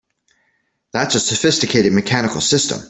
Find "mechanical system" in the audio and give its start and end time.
1.93-2.79